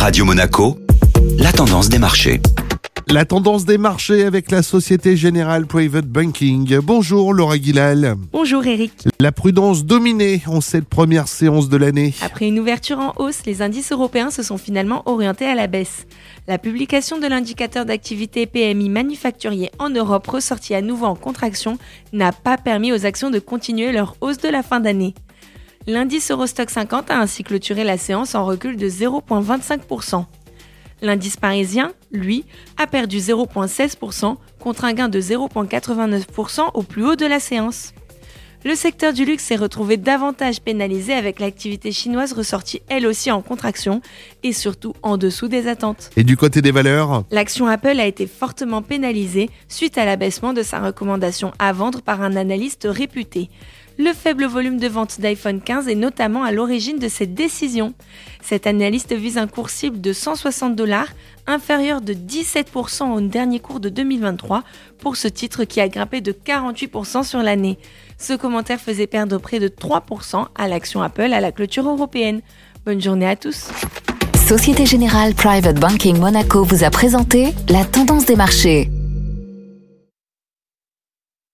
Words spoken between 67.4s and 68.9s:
l'année. Ce commentaire